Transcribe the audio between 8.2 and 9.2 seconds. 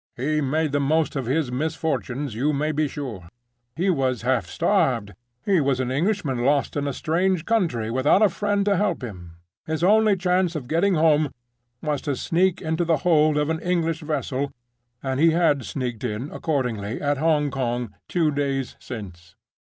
a friend to help